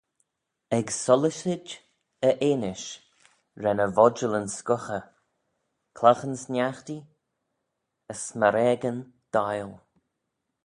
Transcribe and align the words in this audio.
Ec 0.77 0.87
sollyssid 1.03 1.67
e 2.29 2.31
enish 2.49 2.89
ren 3.63 3.83
e 3.85 3.87
vodjallyn 3.97 4.47
scughey: 4.57 5.03
claghyn-sniaghtee, 5.97 7.07
as 8.11 8.19
smarageyn 8.27 8.99
d'aile. 9.33 9.77